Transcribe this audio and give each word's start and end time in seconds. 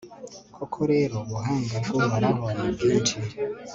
koko 0.55 0.79
rero, 0.91 1.15
ubuhanga 1.23 1.75
bw'uhoraho 1.83 2.45
ni 2.57 2.67
bwinshi 2.75 3.17